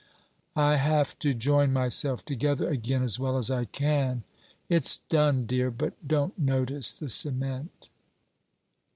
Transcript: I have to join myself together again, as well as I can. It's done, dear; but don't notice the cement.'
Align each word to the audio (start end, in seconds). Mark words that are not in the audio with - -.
I 0.55 0.77
have 0.77 1.19
to 1.19 1.31
join 1.35 1.71
myself 1.73 2.25
together 2.25 2.67
again, 2.67 3.03
as 3.03 3.19
well 3.19 3.37
as 3.37 3.51
I 3.51 3.65
can. 3.65 4.23
It's 4.67 4.97
done, 5.09 5.45
dear; 5.45 5.69
but 5.69 5.93
don't 6.07 6.39
notice 6.39 6.97
the 6.97 7.07
cement.' 7.07 7.87